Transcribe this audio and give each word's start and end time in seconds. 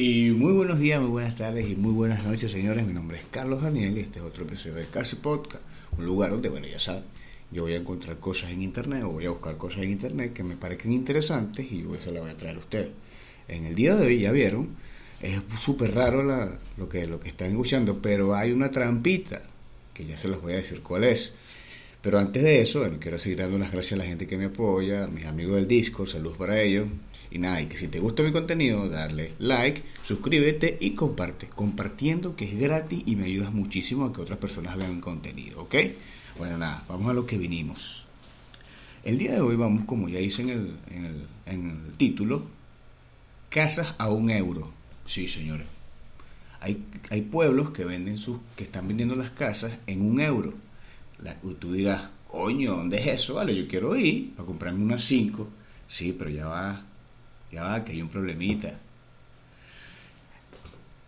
Y 0.00 0.30
muy 0.30 0.52
buenos 0.52 0.78
días, 0.78 1.00
muy 1.00 1.10
buenas 1.10 1.34
tardes 1.34 1.68
y 1.68 1.74
muy 1.74 1.90
buenas 1.90 2.22
noches, 2.22 2.52
señores. 2.52 2.86
Mi 2.86 2.92
nombre 2.92 3.18
es 3.18 3.24
Carlos 3.32 3.60
Daniel 3.60 3.98
y 3.98 4.02
este 4.02 4.20
es 4.20 4.24
otro 4.24 4.44
episodio 4.44 4.76
de 4.76 4.86
Casi 4.86 5.16
Podcast, 5.16 5.64
un 5.98 6.06
lugar 6.06 6.30
donde, 6.30 6.48
bueno, 6.48 6.68
ya 6.68 6.78
saben, 6.78 7.02
yo 7.50 7.62
voy 7.64 7.72
a 7.72 7.78
encontrar 7.78 8.18
cosas 8.18 8.50
en 8.50 8.62
internet 8.62 9.02
o 9.02 9.08
voy 9.08 9.26
a 9.26 9.30
buscar 9.30 9.56
cosas 9.56 9.82
en 9.82 9.90
internet 9.90 10.34
que 10.34 10.44
me 10.44 10.54
parezcan 10.54 10.92
interesantes 10.92 11.66
y 11.72 11.82
yo 11.82 11.92
se 11.96 12.12
las 12.12 12.22
voy 12.22 12.30
a 12.30 12.36
traer 12.36 12.54
a 12.54 12.58
ustedes. 12.60 12.90
En 13.48 13.64
el 13.64 13.74
día 13.74 13.96
de 13.96 14.06
hoy, 14.06 14.20
ya 14.20 14.30
vieron, 14.30 14.76
es 15.20 15.36
súper 15.58 15.92
raro 15.92 16.22
lo, 16.22 16.88
que, 16.88 17.04
lo 17.08 17.18
que 17.18 17.30
están 17.30 17.50
escuchando, 17.50 17.98
pero 18.00 18.36
hay 18.36 18.52
una 18.52 18.70
trampita 18.70 19.42
que 19.92 20.06
ya 20.06 20.16
se 20.16 20.28
los 20.28 20.40
voy 20.40 20.52
a 20.52 20.58
decir 20.58 20.80
cuál 20.80 21.02
es. 21.02 21.34
Pero 22.00 22.20
antes 22.20 22.44
de 22.44 22.60
eso, 22.60 22.78
bueno, 22.78 22.98
quiero 23.00 23.18
seguir 23.18 23.38
dando 23.38 23.58
las 23.58 23.72
gracias 23.72 23.94
a 23.94 24.04
la 24.04 24.08
gente 24.08 24.28
que 24.28 24.36
me 24.36 24.44
apoya, 24.44 25.06
a 25.06 25.08
mis 25.08 25.24
amigos 25.24 25.56
del 25.56 25.66
disco, 25.66 26.06
saludos 26.06 26.36
para 26.36 26.62
ellos. 26.62 26.86
Y 27.30 27.38
nada, 27.38 27.60
y 27.60 27.66
que 27.66 27.76
si 27.76 27.88
te 27.88 28.00
gusta 28.00 28.22
mi 28.22 28.32
contenido, 28.32 28.88
darle 28.88 29.32
like, 29.38 29.82
suscríbete 30.02 30.78
y 30.80 30.92
comparte. 30.92 31.48
Compartiendo 31.48 32.36
que 32.36 32.46
es 32.46 32.58
gratis 32.58 33.02
y 33.04 33.16
me 33.16 33.26
ayudas 33.26 33.52
muchísimo 33.52 34.06
a 34.06 34.12
que 34.12 34.22
otras 34.22 34.38
personas 34.38 34.76
vean 34.76 34.96
mi 34.96 35.00
contenido, 35.00 35.62
¿ok? 35.62 35.74
Bueno, 36.38 36.56
nada, 36.56 36.84
vamos 36.88 37.10
a 37.10 37.12
lo 37.12 37.26
que 37.26 37.36
vinimos. 37.36 38.06
El 39.04 39.18
día 39.18 39.32
de 39.32 39.40
hoy 39.40 39.56
vamos, 39.56 39.84
como 39.84 40.08
ya 40.08 40.20
hice 40.20 40.42
en 40.42 40.50
el, 40.50 41.26
el, 41.46 41.92
título, 41.96 42.42
casas 43.48 43.94
a 43.98 44.10
un 44.10 44.30
euro. 44.30 44.70
Sí, 45.04 45.28
señores. 45.28 45.66
Hay, 46.60 46.82
hay 47.10 47.22
pueblos 47.22 47.70
que 47.70 47.84
venden 47.84 48.18
sus, 48.18 48.38
que 48.56 48.64
están 48.64 48.88
vendiendo 48.88 49.14
las 49.14 49.30
casas 49.30 49.72
en 49.86 50.02
un 50.02 50.20
euro. 50.20 50.54
La, 51.22 51.36
tú 51.58 51.72
dirás, 51.72 52.10
coño, 52.28 52.76
¿dónde 52.76 52.98
es 52.98 53.06
eso? 53.06 53.34
Vale, 53.34 53.54
yo 53.54 53.68
quiero 53.68 53.96
ir 53.96 54.32
a 54.38 54.42
comprarme 54.42 54.84
unas 54.84 55.04
cinco. 55.04 55.48
Sí, 55.88 56.14
pero 56.16 56.30
ya 56.30 56.46
va, 56.46 56.84
ya 57.52 57.62
va, 57.62 57.84
que 57.84 57.92
hay 57.92 58.02
un 58.02 58.08
problemita. 58.08 58.78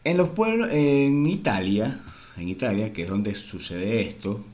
En 0.04 0.16
los 0.16 0.30
pueblos, 0.30 0.70
en 0.72 1.26
Italia, 1.26 2.00
en 2.36 2.48
Italia, 2.48 2.92
que 2.92 3.02
es 3.02 3.08
donde 3.08 3.34
sucede 3.34 4.00
esto, 4.00 4.44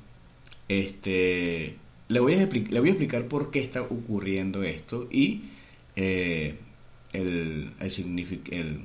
este, 0.68 1.76
le 2.08 2.20
voy 2.20 2.34
a, 2.34 2.46
le 2.46 2.80
voy 2.80 2.88
a 2.88 2.92
explicar 2.92 3.26
por 3.26 3.50
qué 3.50 3.60
está 3.60 3.82
ocurriendo 3.82 4.62
esto 4.64 5.08
y 5.10 5.44
eh, 5.94 6.56
el, 7.12 7.72
el, 7.80 8.40
el, 8.50 8.84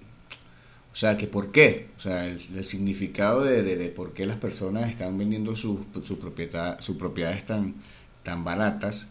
o 0.92 0.95
sea, 0.95 1.17
que 1.17 1.28
por 1.28 1.52
qué, 1.52 1.88
o 1.98 2.02
sea, 2.02 2.28
el, 2.28 2.66
significado 2.66 3.44
de, 3.44 3.64
de, 3.64 3.89
por 3.89 4.14
qué 4.14 4.26
las 4.26 4.38
personas 4.38 4.89
están 4.89 5.17
vendiendo 5.17 5.56
sus 5.56 5.80
su 6.06 6.20
propiedad, 6.20 6.80
sus 6.81 6.98
propiedades 6.98 7.45
tan, 7.45 7.76
tan 8.23 8.44
baratas 8.44 9.08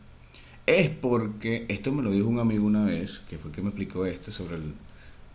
es 0.78 0.88
porque, 0.88 1.66
esto 1.68 1.92
me 1.92 2.02
lo 2.02 2.10
dijo 2.10 2.28
un 2.28 2.38
amigo 2.38 2.64
una 2.64 2.84
vez, 2.84 3.20
que 3.28 3.38
fue 3.38 3.50
que 3.50 3.60
me 3.60 3.68
explicó 3.68 4.06
esto 4.06 4.30
sobre, 4.30 4.56
el, 4.56 4.74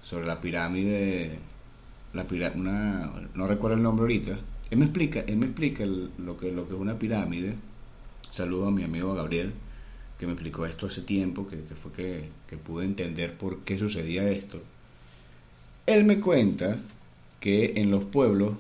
sobre 0.04 0.26
la 0.26 0.40
pirámide, 0.40 1.40
la 2.14 2.26
pirámide 2.26 2.60
una, 2.60 3.12
no 3.34 3.48
recuerdo 3.48 3.78
el 3.78 3.84
nombre 3.84 4.04
ahorita, 4.04 4.40
él 4.70 4.78
me 4.78 4.86
explica, 4.86 5.20
él 5.22 5.38
me 5.38 5.48
explica 5.48 5.86
lo, 5.86 6.38
que, 6.38 6.52
lo 6.52 6.68
que 6.68 6.74
es 6.74 6.80
una 6.80 6.98
pirámide, 6.98 7.56
saludo 8.32 8.68
a 8.68 8.72
mi 8.72 8.84
amigo 8.84 9.14
Gabriel, 9.14 9.52
que 10.20 10.26
me 10.26 10.34
explicó 10.34 10.66
esto 10.66 10.88
hace 10.88 11.02
tiempo, 11.02 11.48
que, 11.48 11.58
fue 11.76 11.92
que, 11.92 12.30
que 12.48 12.58
pude 12.58 12.86
entender 12.86 13.34
por 13.34 13.60
qué 13.60 13.78
sucedía 13.78 14.30
esto. 14.30 14.62
Él 15.86 16.06
me 16.06 16.20
cuenta 16.20 16.78
que 17.40 17.74
en 17.76 17.92
los 17.92 18.06
pueblos, 18.06 18.56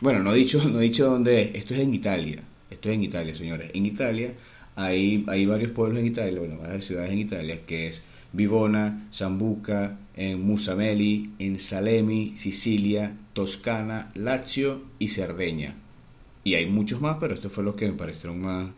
bueno, 0.00 0.20
no 0.20 0.32
he 0.32 0.36
dicho, 0.36 0.62
no 0.68 0.80
he 0.80 0.84
dicho 0.84 1.06
dónde 1.06 1.42
es, 1.42 1.54
esto 1.54 1.74
es 1.74 1.80
en 1.80 1.94
Italia, 1.94 2.42
esto 2.70 2.90
es 2.90 2.94
en 2.94 3.04
Italia, 3.04 3.34
señores, 3.34 3.70
en 3.74 3.86
Italia 3.86 4.34
hay, 4.76 5.24
hay 5.28 5.46
varios 5.46 5.72
pueblos 5.72 6.00
en 6.00 6.06
Italia, 6.06 6.38
bueno, 6.38 6.58
varias 6.58 6.84
ciudades 6.84 7.12
en 7.12 7.18
Italia, 7.18 7.60
que 7.66 7.88
es 7.88 8.02
Vivona, 8.32 9.08
Sambuca, 9.10 9.98
en 10.16 10.42
Musameli, 10.42 11.32
en 11.38 11.58
Salemi, 11.58 12.36
Sicilia, 12.38 13.16
Toscana, 13.32 14.10
Lazio 14.14 14.82
y 14.98 15.08
Cerdeña. 15.08 15.74
Y 16.44 16.54
hay 16.54 16.66
muchos 16.66 17.00
más, 17.00 17.16
pero 17.20 17.34
estos 17.34 17.52
fueron 17.52 17.72
los 17.72 17.76
que 17.76 17.88
me 17.88 17.96
parecieron 17.96 18.40
más, 18.40 18.70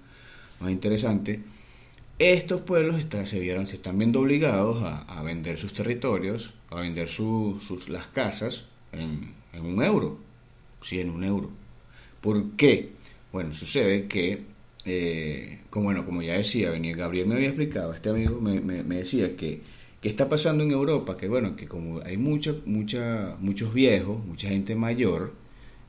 más 0.61 0.71
interesantes. 0.71 1.41
Estos 2.19 2.62
pueblos 2.62 3.05
se, 3.27 3.41
vieron, 3.41 3.66
se 3.66 3.77
están 3.77 3.99
viendo 3.99 4.21
obligados 4.21 4.83
a, 4.83 5.22
vender 5.22 5.59
sus 5.59 5.72
territorios, 5.72 6.53
a 6.71 6.81
vender 6.81 7.09
sus, 7.09 7.89
las 7.89 8.06
casas 8.09 8.65
en 8.93 9.34
un 9.61 9.83
euro. 9.83 10.19
Sí, 10.83 11.00
en 11.00 11.11
un 11.11 11.25
euro. 11.25 11.50
¿Por 12.21 12.53
qué? 12.53 12.93
Bueno, 13.33 13.55
sucede 13.55 14.06
que 14.06 14.52
eh, 14.84 15.60
como, 15.70 15.87
bueno, 15.87 16.04
como 16.04 16.22
ya 16.22 16.34
decía, 16.34 16.70
Gabriel 16.72 17.26
me 17.26 17.37
había 17.37 17.48
explicado, 17.48 17.94
este 17.94 18.10
amigo 18.10 18.41
me, 18.41 18.60
me, 18.60 18.97
decía 18.97 19.37
que, 19.37 19.60
que, 20.00 20.09
está 20.09 20.28
pasando 20.28 20.65
en 20.65 20.72
Europa, 20.72 21.16
que 21.16 21.28
bueno, 21.28 21.56
que 21.56 21.66
como 21.69 22.00
hay 22.00 22.16
mucha, 22.16 22.54
mucha, 22.66 23.37
muchos 23.41 23.72
viejos, 23.72 24.25
mucha 24.26 24.48
gente 24.48 24.75
mayor, 24.75 25.34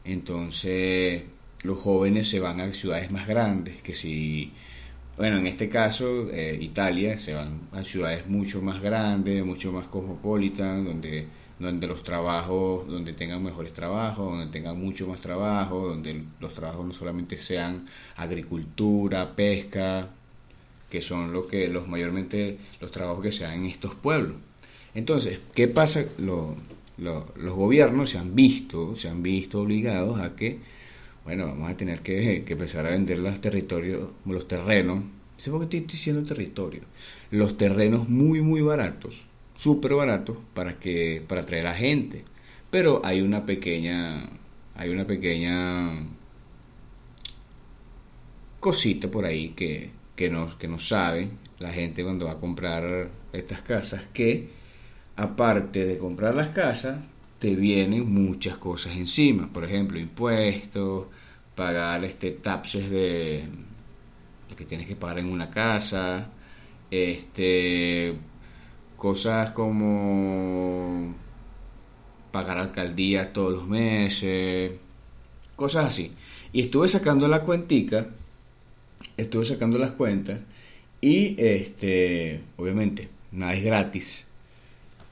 entonces 0.04 1.24
los 1.64 1.80
jóvenes 1.80 2.30
se 2.30 2.40
van 2.40 2.62
a 2.62 2.74
ciudades 2.74 3.10
más 3.12 3.28
grandes, 3.28 3.82
que 3.82 3.96
si, 3.96 4.52
bueno, 5.18 5.38
en 5.38 5.48
este 5.48 5.70
caso, 5.70 6.30
eh, 6.32 6.58
Italia, 6.62 7.18
se 7.18 7.34
van 7.34 7.70
a 7.72 7.84
ciudades 7.84 8.28
mucho 8.28 8.62
más 8.62 8.82
grandes, 8.82 9.46
mucho 9.46 9.72
más 9.72 9.88
cosmopolitan, 9.88 10.86
donde 10.86 11.28
donde 11.64 11.88
los 11.88 12.04
trabajos, 12.04 12.88
donde 12.88 13.14
tengan 13.14 13.44
mejores 13.44 13.74
trabajos, 13.74 14.32
donde 14.32 14.52
tengan 14.52 14.80
mucho 14.80 15.08
más 15.08 15.22
trabajo, 15.22 15.88
donde 15.88 16.24
los 16.40 16.54
trabajos 16.54 16.86
no 16.86 16.94
solamente 16.94 17.38
sean 17.38 17.88
agricultura, 18.16 19.36
pesca, 19.36 20.10
que 20.90 21.02
son 21.02 21.34
lo 21.34 21.48
que 21.48 21.68
los 21.70 21.88
mayormente 21.88 22.58
los 22.80 22.92
trabajos 22.92 23.24
que 23.24 23.32
se 23.32 23.44
dan 23.44 23.62
en 23.62 23.66
estos 23.66 23.96
pueblos. 23.96 24.36
Entonces, 24.94 25.40
¿qué 25.56 25.68
pasa? 25.68 26.06
los 26.18 27.56
gobiernos 27.56 28.12
se 28.12 28.20
han 28.20 28.36
visto, 28.36 28.96
se 28.96 29.10
han 29.10 29.24
visto 29.24 29.62
obligados 29.62 30.20
a 30.20 30.36
que, 30.36 30.60
bueno, 31.26 31.48
vamos 31.48 31.72
a 31.72 31.78
tener 31.78 32.02
que, 32.02 32.44
que 32.46 32.54
empezar 32.54 32.86
a 32.86 32.92
vender 32.92 33.18
los 33.18 33.42
territorios, 33.42 34.10
los 34.26 34.48
terrenos, 34.48 35.04
sé 35.38 35.50
por 35.50 35.68
qué 35.68 35.78
estoy 35.78 35.98
diciendo 35.98 36.24
territorio, 36.24 36.82
los 37.32 37.58
terrenos 37.58 38.08
muy, 38.08 38.42
muy 38.42 38.62
baratos 38.62 39.26
súper 39.64 39.94
barato 39.94 40.42
para 40.54 40.78
que 40.78 41.24
para 41.28 41.42
atraer 41.42 41.68
a 41.68 41.74
gente. 41.74 42.26
Pero 42.70 43.02
hay 43.04 43.22
una 43.22 43.46
pequeña 43.46 44.30
hay 44.76 44.90
una 44.90 45.06
pequeña 45.06 46.06
cosita 48.60 49.10
por 49.10 49.26
ahí 49.26 49.50
que, 49.50 49.92
que 50.16 50.30
no 50.30 50.58
que 50.58 50.68
no 50.68 50.80
sabe 50.80 51.30
la 51.60 51.72
gente 51.72 52.04
cuando 52.04 52.26
va 52.26 52.34
a 52.34 52.40
comprar 52.40 53.10
estas 53.32 53.62
casas 53.62 54.02
que 54.14 54.50
aparte 55.16 55.86
de 55.86 55.98
comprar 55.98 56.36
las 56.36 56.50
casas 56.50 56.98
te 57.40 57.56
vienen 57.56 58.12
muchas 58.12 58.58
cosas 58.58 58.96
encima. 58.98 59.52
Por 59.52 59.64
ejemplo 59.64 59.98
impuestos 60.00 61.08
pagar 61.56 62.04
este 62.04 62.32
taxes 62.32 62.90
de 62.90 63.44
que 64.58 64.66
tienes 64.66 64.88
que 64.88 64.96
pagar 64.96 65.20
en 65.20 65.28
una 65.32 65.50
casa 65.50 66.30
este 66.92 68.16
cosas 69.04 69.50
como 69.50 71.14
pagar 72.32 72.58
alcaldía 72.58 73.34
todos 73.34 73.52
los 73.52 73.68
meses, 73.68 74.72
cosas 75.58 75.88
así. 75.88 76.14
Y 76.54 76.62
estuve 76.62 76.88
sacando 76.88 77.28
la 77.28 77.42
cuentica, 77.42 78.08
estuve 79.18 79.46
sacando 79.46 79.78
las 79.78 79.92
cuentas 79.92 80.40
y 81.02 81.36
este, 81.38 82.44
obviamente, 82.56 83.10
nada 83.34 83.54
es 83.54 83.66
gratis. 83.66 84.26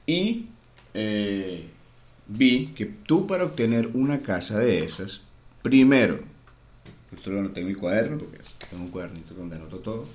Y 0.06 0.46
eh, 0.94 1.66
vi 2.28 2.68
que 2.68 2.86
tú 2.86 3.26
para 3.26 3.44
obtener 3.44 3.88
una 3.92 4.22
casa 4.22 4.58
de 4.58 4.84
esas, 4.84 5.20
primero, 5.60 6.20
esto 7.14 7.28
lo 7.28 7.40
anoté 7.40 7.60
en 7.60 7.66
mi 7.66 7.74
cuaderno 7.74 8.16
porque 8.16 8.38
tengo 8.70 8.84
un 8.84 8.90
cuadernito 8.90 9.34
donde 9.34 9.56
anoto 9.56 9.80
todo. 9.80 10.08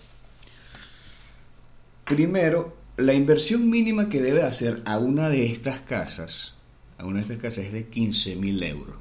Primero, 2.06 2.87
la 2.98 3.14
inversión 3.14 3.70
mínima 3.70 4.10
que 4.10 4.22
debe 4.22 4.42
hacer 4.42 4.82
a 4.86 4.98
una 4.98 5.30
de 5.30 5.46
estas 5.46 5.82
casas, 5.82 6.56
a 6.98 7.06
una 7.06 7.18
de 7.18 7.22
estas 7.22 7.38
casas 7.38 7.66
es 7.66 7.72
de 7.72 7.86
15 7.86 8.36
mil 8.36 8.62
euros. 8.64 8.96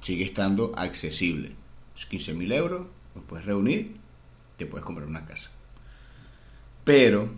Sigue 0.00 0.24
estando 0.24 0.72
accesible. 0.76 1.52
15 2.08 2.34
mil 2.34 2.52
euros, 2.52 2.86
los 3.14 3.24
puedes 3.24 3.46
reunir, 3.46 3.96
te 4.56 4.66
puedes 4.66 4.84
comprar 4.84 5.08
una 5.08 5.24
casa. 5.24 5.50
Pero, 6.84 7.30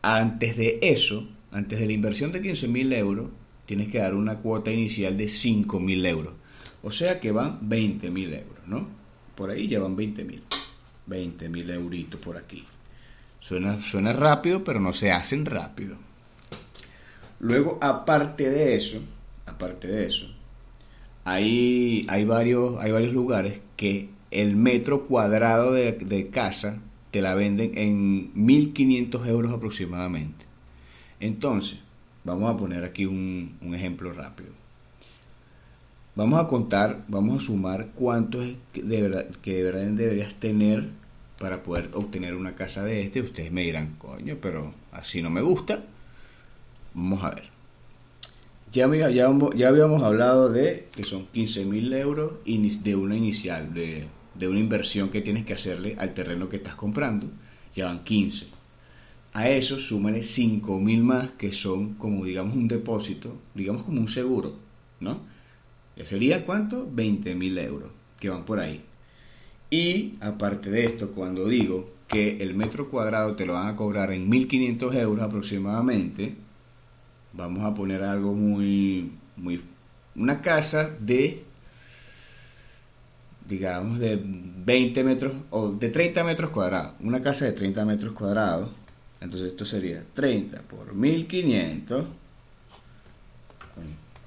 antes 0.00 0.56
de 0.56 0.78
eso, 0.82 1.28
antes 1.50 1.78
de 1.78 1.86
la 1.86 1.92
inversión 1.92 2.32
de 2.32 2.40
15 2.40 2.68
mil 2.68 2.92
euros, 2.92 3.30
tienes 3.66 3.88
que 3.88 3.98
dar 3.98 4.14
una 4.14 4.38
cuota 4.38 4.70
inicial 4.70 5.16
de 5.16 5.28
5 5.28 5.80
mil 5.80 6.04
euros. 6.06 6.32
O 6.82 6.92
sea 6.92 7.20
que 7.20 7.30
van 7.30 7.58
20 7.68 8.10
mil 8.10 8.32
euros, 8.32 8.66
¿no? 8.66 8.88
Por 9.34 9.50
ahí 9.50 9.68
ya 9.68 9.80
van 9.80 9.96
20 9.96 10.24
mil. 10.24 10.42
20 11.06 11.48
mil 11.48 11.70
euritos 11.70 12.20
por 12.20 12.36
aquí. 12.36 12.64
Suena, 13.40 13.80
suena 13.80 14.12
rápido, 14.12 14.64
pero 14.64 14.80
no 14.80 14.92
se 14.92 15.10
hacen 15.12 15.46
rápido. 15.46 15.96
Luego, 17.40 17.78
aparte 17.80 18.50
de 18.50 18.76
eso, 18.76 18.98
aparte 19.46 19.86
de 19.86 20.06
eso, 20.06 20.26
hay, 21.24 22.06
hay, 22.08 22.24
varios, 22.24 22.82
hay 22.82 22.90
varios 22.90 23.12
lugares 23.12 23.60
que 23.76 24.08
el 24.30 24.56
metro 24.56 25.06
cuadrado 25.06 25.72
de, 25.72 26.30
casa 26.32 26.80
te 27.10 27.22
la 27.22 27.34
venden 27.34 27.78
en 27.78 28.34
1.500 28.34 29.26
euros 29.26 29.52
aproximadamente. 29.52 30.46
Entonces, 31.20 31.78
vamos 32.24 32.52
a 32.52 32.56
poner 32.56 32.84
aquí 32.84 33.06
un, 33.06 33.56
un 33.62 33.74
ejemplo 33.74 34.12
rápido. 34.12 34.50
Vamos 36.16 36.40
a 36.40 36.48
contar, 36.48 37.04
vamos 37.06 37.42
a 37.42 37.46
sumar 37.46 37.88
cuánto 37.94 38.42
es 38.42 38.56
que 38.72 38.80
que 38.80 38.86
de 38.88 39.02
verdad 39.02 39.86
deberías 39.92 40.34
tener 40.34 40.88
para 41.38 41.62
poder 41.62 41.90
obtener 41.94 42.34
una 42.34 42.54
casa 42.54 42.84
de 42.84 43.02
este. 43.02 43.20
Ustedes 43.22 43.52
me 43.52 43.62
dirán, 43.62 43.96
coño, 43.98 44.36
pero 44.40 44.74
así 44.92 45.22
no 45.22 45.30
me 45.30 45.40
gusta. 45.40 45.84
Vamos 46.94 47.22
a 47.24 47.30
ver. 47.30 47.44
Ya, 48.72 48.86
ya, 48.94 49.10
ya 49.10 49.68
habíamos 49.68 50.02
hablado 50.02 50.50
de 50.50 50.88
que 50.94 51.02
son 51.02 51.26
15 51.26 51.64
mil 51.64 51.92
euros 51.92 52.32
de 52.44 52.96
una 52.96 53.16
inicial, 53.16 53.72
de, 53.72 54.04
de 54.34 54.48
una 54.48 54.58
inversión 54.58 55.08
que 55.10 55.22
tienes 55.22 55.46
que 55.46 55.54
hacerle 55.54 55.96
al 55.98 56.12
terreno 56.12 56.48
que 56.48 56.56
estás 56.56 56.74
comprando. 56.74 57.28
Ya 57.74 57.86
van 57.86 58.04
15. 58.04 58.46
A 59.32 59.48
eso 59.48 59.78
súmale 59.78 60.22
5 60.22 60.80
mil 60.80 61.02
más 61.02 61.30
que 61.32 61.52
son 61.52 61.94
como 61.94 62.24
digamos 62.24 62.56
un 62.56 62.68
depósito, 62.68 63.36
digamos 63.54 63.82
como 63.82 64.00
un 64.00 64.08
seguro, 64.08 64.56
¿no? 65.00 65.20
sería 66.04 66.46
cuánto? 66.46 66.88
20 66.90 67.34
mil 67.34 67.58
euros 67.58 67.90
que 68.20 68.28
van 68.28 68.44
por 68.44 68.60
ahí. 68.60 68.82
Y 69.70 70.16
aparte 70.20 70.70
de 70.70 70.84
esto, 70.84 71.10
cuando 71.10 71.46
digo 71.46 71.90
que 72.08 72.38
el 72.42 72.54
metro 72.54 72.88
cuadrado 72.88 73.36
te 73.36 73.44
lo 73.44 73.52
van 73.52 73.68
a 73.68 73.76
cobrar 73.76 74.12
en 74.12 74.28
1500 74.28 74.94
euros 74.94 75.22
aproximadamente, 75.22 76.34
vamos 77.34 77.64
a 77.64 77.74
poner 77.74 78.02
algo 78.02 78.32
muy, 78.32 79.12
muy, 79.36 79.60
una 80.16 80.40
casa 80.40 80.90
de, 80.98 81.44
digamos, 83.46 83.98
de 83.98 84.18
20 84.22 85.04
metros 85.04 85.34
o 85.50 85.70
de 85.72 85.90
30 85.90 86.24
metros 86.24 86.50
cuadrados, 86.50 86.94
una 87.00 87.22
casa 87.22 87.44
de 87.44 87.52
30 87.52 87.84
metros 87.84 88.14
cuadrados, 88.14 88.70
entonces 89.20 89.50
esto 89.50 89.66
sería 89.66 90.02
30 90.14 90.62
por 90.62 90.94
1500, 90.94 92.06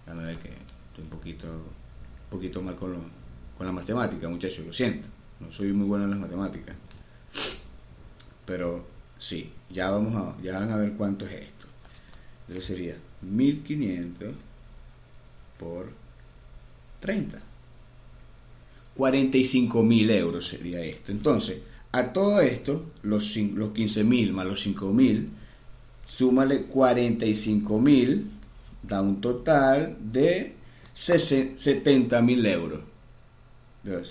bueno, 0.05 0.21
ver 0.21 0.37
que 0.37 1.01
un 1.01 1.09
poquito, 1.09 1.47
un 1.47 2.29
poquito 2.29 2.61
mal 2.61 2.75
con, 2.75 2.95
con 3.57 3.65
la 3.65 3.73
matemática, 3.73 4.29
muchachos, 4.29 4.63
lo 4.67 4.73
siento. 4.73 5.07
No 5.41 5.51
soy 5.51 5.73
muy 5.73 5.87
bueno 5.87 6.05
en 6.05 6.11
las 6.11 6.19
matemáticas. 6.19 6.75
Pero 8.45 8.85
sí, 9.17 9.51
ya 9.69 9.89
vamos 9.89 10.15
a, 10.15 10.51
van 10.51 10.71
a 10.71 10.77
ver 10.77 10.93
cuánto 10.93 11.25
es 11.25 11.33
esto. 11.33 11.67
Entonces 12.47 12.65
sería 12.65 12.95
1500 13.21 14.35
por 15.59 15.89
30. 16.99 17.39
45 18.95 19.83
mil 19.83 20.09
euros 20.11 20.47
sería 20.47 20.81
esto. 20.81 21.11
Entonces, 21.11 21.59
a 21.91 22.13
todo 22.13 22.41
esto, 22.41 22.85
los, 23.03 23.35
los 23.35 23.71
15 23.73 24.03
mil 24.03 24.33
más 24.33 24.45
los 24.45 24.61
5 24.61 24.93
mil, 24.93 25.29
súmale 26.07 26.63
45 26.63 27.79
mil, 27.79 28.31
da 28.83 29.01
un 29.01 29.21
total 29.21 29.97
de 29.99 30.53
70 30.93 32.21
mil 32.21 32.45
euros. 32.45 32.79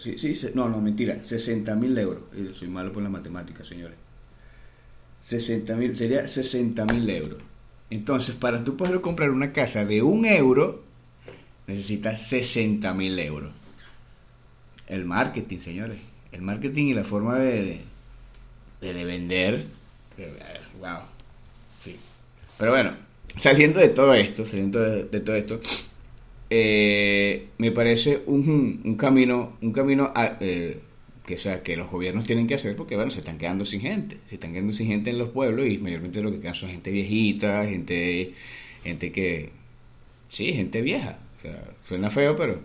Sí, 0.02 0.19
sí, 0.19 0.50
no, 0.55 0.69
no, 0.69 0.81
mentira, 0.81 1.22
60 1.22 1.75
mil 1.76 1.96
euros. 1.96 2.25
Soy 2.58 2.69
malo 2.69 2.93
por 2.93 3.02
la 3.02 3.08
matemática, 3.08 3.64
señores. 3.64 3.96
60 5.22 5.76
mil, 5.76 5.96
sería 5.96 6.26
60 6.26 6.84
mil 6.87 7.08
euros. 7.08 7.43
Entonces, 7.88 8.34
para 8.34 8.64
tú 8.64 8.76
poder 8.76 9.00
comprar 9.00 9.31
una 9.31 9.52
casa 9.52 9.84
de 9.84 10.02
un 10.02 10.26
euro, 10.26 10.82
necesitas 11.69 12.22
60 12.28 12.93
mil 12.94 13.19
euros. 13.19 13.52
El 14.88 15.05
marketing, 15.05 15.58
señores. 15.58 15.99
El 16.32 16.43
marketing 16.43 16.87
y 16.87 16.94
la 16.94 17.05
forma 17.05 17.38
de, 17.38 17.82
de, 18.81 19.05
vender. 19.05 19.67
Wow. 20.81 21.00
Sí. 21.84 21.96
Pero 22.58 22.72
bueno, 22.72 22.94
saliendo 23.37 23.78
de 23.78 23.88
todo 23.90 24.14
esto, 24.14 24.44
saliendo 24.44 24.81
de 24.81 25.20
todo 25.20 25.37
esto, 25.37 25.61
eh, 26.50 27.47
me 27.58 27.70
parece 27.70 28.23
un, 28.26 28.97
camino, 28.99 29.56
un 29.62 29.73
camino 29.73 30.12
eh, 30.41 30.81
que, 31.25 31.38
sea, 31.38 31.62
que 31.62 31.76
los 31.76 31.88
gobiernos 31.88 32.26
tienen 32.26 32.49
que 32.49 32.56
hacer 32.56 32.75
porque 32.75 32.97
bueno, 32.97 33.12
se 33.12 33.20
están 33.20 33.38
quedando 33.38 33.64
sin 33.64 33.81
gente, 33.81 34.19
se 34.29 34.35
están 34.35 34.52
quedando 34.52 34.73
sin 34.73 34.88
gente 34.88 35.11
en 35.11 35.19
los 35.19 35.31
pueblos 35.31 35.69
y 35.69 35.79
mayormente 35.79 36.20
lo 36.20 36.32
que 36.32 36.41
quedan 36.41 36.56
son 36.56 36.70
gente 36.70 36.91
viejita, 36.91 37.67
gente, 37.67 38.35
gente 38.82 39.12
que, 39.12 39.50
sí, 40.29 40.52
gente 40.52 40.82
vieja, 40.82 41.20
o 41.38 41.43
sea, 41.43 41.64
suena 41.87 42.11
feo, 42.11 42.37
pero 42.37 42.61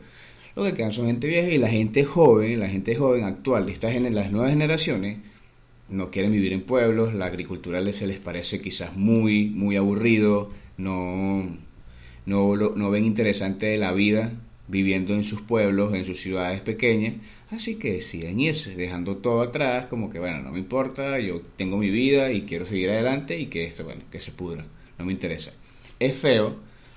lo 0.55 0.63
que 0.63 0.73
quedan 0.73 0.91
son 0.91 1.05
gente 1.05 1.27
vieja 1.27 1.49
y 1.49 1.59
la 1.59 1.69
gente 1.69 2.05
joven, 2.05 2.59
la 2.59 2.69
gente 2.69 2.95
joven 2.95 3.23
actual 3.23 3.67
de 3.67 3.73
estas 3.73 3.93
las 4.01 4.31
nuevas 4.31 4.49
generaciones 4.49 5.19
no 5.89 6.09
quieren 6.09 6.31
vivir 6.31 6.53
en 6.53 6.61
pueblos, 6.61 7.13
la 7.13 7.27
agricultura 7.27 7.81
se 7.93 8.07
les 8.07 8.19
parece 8.19 8.61
quizás 8.61 8.95
muy, 8.95 9.49
muy 9.49 9.75
aburrido, 9.75 10.49
no 10.77 11.55
no, 12.25 12.55
no 12.55 12.89
ven 12.89 13.05
interesante 13.05 13.77
la 13.77 13.91
vida 13.91 14.33
viviendo 14.67 15.13
en 15.13 15.23
sus 15.23 15.41
pueblos, 15.41 15.93
en 15.93 16.05
sus 16.05 16.19
ciudades 16.19 16.61
pequeñas, 16.61 17.15
así 17.51 17.75
que 17.75 17.93
deciden 17.93 18.39
irse, 18.39 18.75
dejando 18.75 19.17
todo 19.17 19.41
atrás, 19.41 19.87
como 19.87 20.09
que 20.09 20.19
bueno, 20.19 20.41
no 20.41 20.51
me 20.51 20.59
importa, 20.59 21.19
yo 21.19 21.41
tengo 21.57 21.77
mi 21.77 21.89
vida 21.89 22.31
y 22.31 22.43
quiero 22.43 22.65
seguir 22.65 22.89
adelante 22.89 23.39
y 23.39 23.47
que 23.47 23.65
esto, 23.65 23.83
bueno, 23.83 24.01
que 24.11 24.19
se 24.19 24.31
pudra, 24.31 24.65
no 24.97 25.05
me 25.05 25.13
interesa. 25.13 25.51
Es 25.99 26.17
feo, 26.17 26.55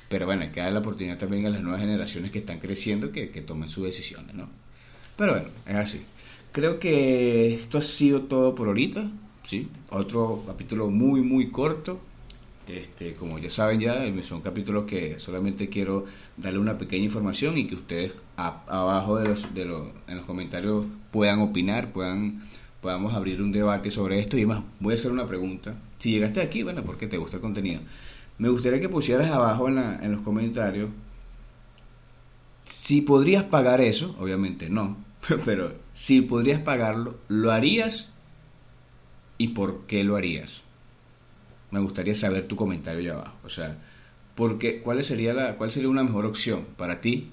pero 0.09 0.27
bueno, 0.27 0.43
hay 0.43 0.51
que 0.51 0.61
dar 0.61 0.73
la 0.73 0.81
oportunidad 0.81 1.19
también 1.19 1.47
a 1.47 1.51
las 1.51 1.63
nuevas 1.63 1.81
generaciones 1.81 2.31
que 2.31 2.39
están 2.39 2.59
creciendo 2.59 3.13
que, 3.13 3.31
que 3.31 3.43
tomen 3.43 3.69
sus 3.69 3.85
decisiones, 3.85 4.35
¿no? 4.35 4.49
Pero 5.17 5.33
bueno, 5.33 5.49
es 5.67 5.75
así. 5.75 6.01
Creo 6.53 6.79
que 6.79 7.55
esto 7.55 7.79
ha 7.79 7.83
sido 7.83 8.23
todo 8.23 8.55
por 8.55 8.69
ahorita, 8.69 9.11
¿sí? 9.45 9.69
Otro 9.91 10.45
capítulo 10.47 10.89
muy, 10.89 11.21
muy 11.21 11.51
corto, 11.51 12.01
este, 12.69 13.15
como 13.15 13.39
ya 13.39 13.51
saben 13.51 13.81
ya, 13.81 14.05
son 14.23 14.43
capítulos 14.43 14.85
que 14.85 15.19
solamente 15.19 15.69
quiero 15.69 16.05
darle 16.37 16.59
una 16.59 16.79
pequeña 16.79 17.05
información 17.05 17.59
y 17.59 17.67
que 17.67 17.75
ustedes 17.75 18.13
abajo 18.37 19.19
de 19.19 19.29
los, 19.29 19.55
de 19.55 19.65
los, 19.65 19.89
en 20.07 20.17
los 20.19 20.27
comentarios 20.27 20.87
puedan 21.11 21.41
opinar, 21.41 21.93
puedan 21.93 22.43
podamos 22.81 23.13
abrir 23.15 23.43
un 23.43 23.51
debate 23.51 23.91
sobre 23.91 24.21
esto 24.21 24.39
y 24.39 24.47
más, 24.47 24.63
voy 24.79 24.93
a 24.93 24.97
hacer 24.97 25.11
una 25.11 25.27
pregunta. 25.27 25.75
Si 25.99 26.13
llegaste 26.13 26.41
aquí, 26.41 26.63
bueno, 26.63 26.85
porque 26.85 27.09
te 27.09 27.19
gusta 27.19 27.37
el 27.37 27.43
contenido. 27.43 27.81
Me 28.39 28.49
gustaría 28.49 28.81
que 28.81 28.89
pusieras 28.89 29.31
abajo 29.31 29.69
en, 29.69 29.79
en 29.79 30.13
los 30.13 30.21
comentarios 30.21 30.91
si 32.89 33.03
podrías 33.03 33.45
pagar 33.45 33.83
eso, 33.83 34.17
obviamente 34.19 34.71
no, 34.71 34.97
pero 35.45 35.75
si 35.93 36.23
podrías 36.23 36.61
pagarlo, 36.63 37.19
¿lo 37.29 37.53
harías? 37.53 38.09
¿Y 39.37 39.49
por 39.49 39.87
qué 39.87 40.05
lo 40.05 40.17
harías? 40.17 40.63
Me 41.71 41.81
gustaría 41.81 42.15
saber 42.15 42.47
tu 42.47 42.57
comentario 42.57 43.01
allá 43.01 43.13
abajo. 43.21 43.39
O 43.45 43.49
sea, 43.49 43.79
porque, 44.35 44.81
¿cuál, 44.81 45.03
sería 45.05 45.35
la, 45.35 45.57
¿cuál 45.57 45.71
sería 45.71 45.89
una 45.89 46.05
mejor 46.05 46.25
opción 46.27 46.67
para 46.77 47.01
ti 47.01 47.31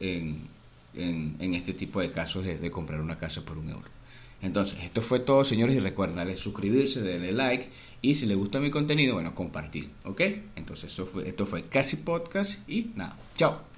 en, 0.00 0.48
en, 0.94 1.54
este 1.54 1.72
tipo 1.72 2.00
de 2.00 2.12
casos 2.12 2.44
de, 2.44 2.70
comprar 2.70 3.00
una 3.00 3.18
casa 3.18 3.42
por 3.44 3.58
un 3.58 3.70
euro? 3.70 3.88
Entonces, 4.40 4.78
esto 4.82 5.02
fue 5.02 5.20
todo, 5.20 5.42
señores, 5.42 5.76
y 5.76 5.80
recuerden 5.80 6.36
suscribirse, 6.36 7.02
darle 7.02 7.32
like 7.32 7.70
y 8.02 8.14
si 8.14 8.26
les 8.26 8.36
gusta 8.36 8.60
mi 8.60 8.70
contenido, 8.70 9.14
bueno, 9.14 9.34
compartir, 9.34 9.90
¿ok? 10.04 10.20
Entonces, 10.54 10.90
esto 10.90 11.06
fue, 11.06 11.28
esto 11.28 11.46
fue 11.46 11.64
Casi 11.64 11.96
Podcast 11.96 12.68
y 12.68 12.90
nada, 12.94 13.16
chao. 13.36 13.77